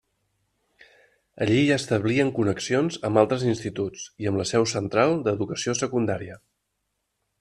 Allí 1.45 1.59
ja 1.67 1.77
establien 1.81 2.31
connexions 2.39 2.97
amb 3.09 3.21
altres 3.23 3.45
instituts 3.51 4.07
i 4.25 4.31
amb 4.31 4.41
la 4.43 4.49
seu 4.53 4.67
central 4.75 5.15
d'Educació 5.29 5.77
Secundària. 5.83 6.41